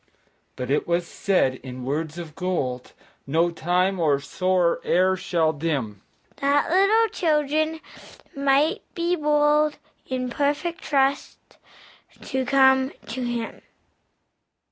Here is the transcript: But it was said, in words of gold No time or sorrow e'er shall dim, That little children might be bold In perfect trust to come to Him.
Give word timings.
But 0.55 0.71
it 0.71 0.87
was 0.87 1.05
said, 1.05 1.59
in 1.61 1.85
words 1.85 2.17
of 2.17 2.33
gold 2.33 2.93
No 3.27 3.51
time 3.51 3.99
or 3.99 4.19
sorrow 4.19 4.79
e'er 4.83 5.15
shall 5.15 5.53
dim, 5.53 6.01
That 6.37 6.71
little 6.71 7.07
children 7.09 7.81
might 8.35 8.81
be 8.95 9.15
bold 9.15 9.77
In 10.07 10.31
perfect 10.31 10.81
trust 10.81 11.37
to 12.19 12.45
come 12.45 12.93
to 13.09 13.21
Him. 13.21 13.61